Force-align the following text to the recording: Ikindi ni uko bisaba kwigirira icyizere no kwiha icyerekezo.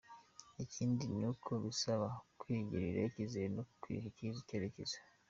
Ikindi 0.63 1.05
ni 1.19 1.25
uko 1.31 1.51
bisaba 1.63 2.07
kwigirira 2.39 2.99
icyizere 3.09 3.47
no 3.55 3.63
kwiha 3.81 4.05
icyerekezo. 4.41 4.97